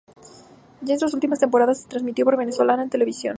Ya 0.81 0.95
en 0.95 0.99
sus 0.99 1.13
últimas 1.13 1.37
temporadas 1.37 1.83
se 1.83 1.87
transmitió 1.87 2.25
por 2.25 2.35
Venezolana 2.35 2.85
de 2.85 2.89
Televisión. 2.89 3.29